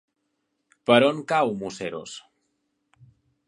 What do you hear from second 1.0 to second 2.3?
on cau Museros?